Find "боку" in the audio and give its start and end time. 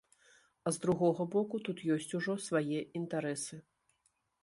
1.35-1.61